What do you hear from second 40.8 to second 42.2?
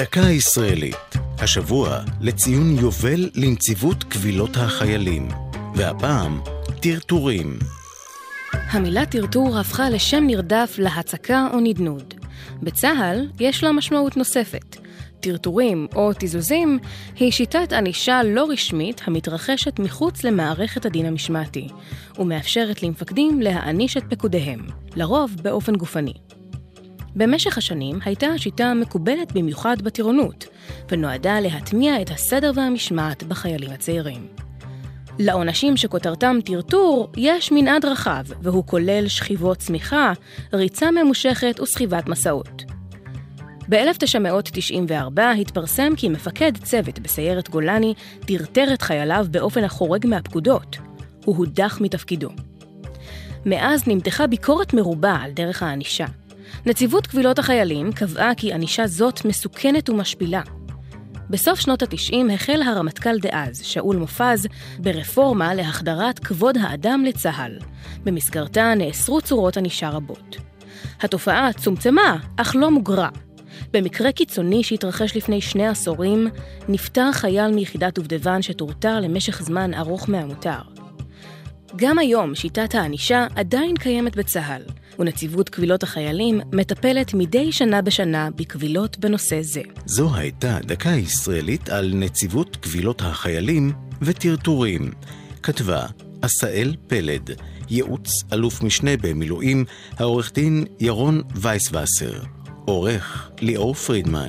ממושכת וסחיבת